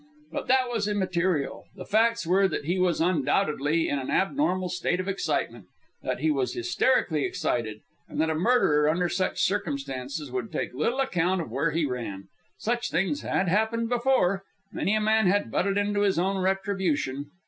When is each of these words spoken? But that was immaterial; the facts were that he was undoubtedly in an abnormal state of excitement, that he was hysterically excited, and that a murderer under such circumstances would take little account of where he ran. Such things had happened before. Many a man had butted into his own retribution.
But 0.31 0.47
that 0.47 0.67
was 0.67 0.87
immaterial; 0.87 1.65
the 1.75 1.85
facts 1.85 2.25
were 2.25 2.47
that 2.47 2.65
he 2.65 2.79
was 2.79 2.99
undoubtedly 2.99 3.87
in 3.87 3.99
an 3.99 4.09
abnormal 4.09 4.67
state 4.67 4.99
of 4.99 5.07
excitement, 5.07 5.65
that 6.01 6.21
he 6.21 6.31
was 6.31 6.55
hysterically 6.55 7.23
excited, 7.23 7.81
and 8.09 8.19
that 8.19 8.31
a 8.31 8.33
murderer 8.33 8.89
under 8.89 9.07
such 9.09 9.43
circumstances 9.43 10.31
would 10.31 10.51
take 10.51 10.73
little 10.73 11.01
account 11.01 11.39
of 11.39 11.51
where 11.51 11.69
he 11.69 11.85
ran. 11.85 12.29
Such 12.57 12.89
things 12.89 13.21
had 13.21 13.47
happened 13.47 13.89
before. 13.89 14.41
Many 14.73 14.95
a 14.95 14.99
man 15.01 15.27
had 15.27 15.51
butted 15.51 15.77
into 15.77 16.01
his 16.01 16.17
own 16.17 16.39
retribution. 16.39 17.27